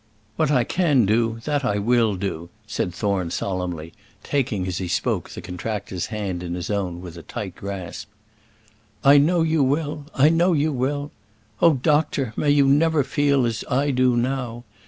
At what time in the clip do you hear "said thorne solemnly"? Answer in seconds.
2.65-3.93